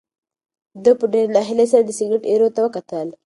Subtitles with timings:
[0.83, 3.07] ده په ډېرې ناهیلۍ سره د سګرټ ایرو ته وکتل.